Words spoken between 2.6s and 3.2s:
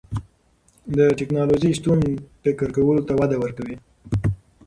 کولو ته